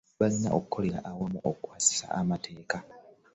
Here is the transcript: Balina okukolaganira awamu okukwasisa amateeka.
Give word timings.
Balina 0.19 0.49
okukolaganira 0.57 0.99
awamu 1.09 1.37
okukwasisa 1.49 2.05
amateeka. 2.19 2.77